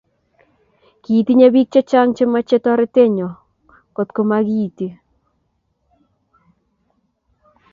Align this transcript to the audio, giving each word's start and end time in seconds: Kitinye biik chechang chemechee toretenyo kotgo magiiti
Kitinye 1.03 1.47
biik 1.53 1.67
chechang 1.73 2.11
chemechee 2.17 2.63
toretenyo 2.63 3.29
kotgo 3.95 4.21
magiiti 4.29 4.87